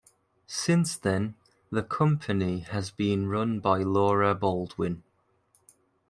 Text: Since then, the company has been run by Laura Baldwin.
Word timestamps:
Since 0.47 0.97
then, 0.97 1.35
the 1.69 1.83
company 1.83 2.61
has 2.61 2.89
been 2.89 3.27
run 3.29 3.59
by 3.59 3.83
Laura 3.83 4.33
Baldwin. 4.33 5.03